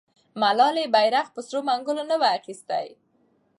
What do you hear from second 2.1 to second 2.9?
نه و اخیستی.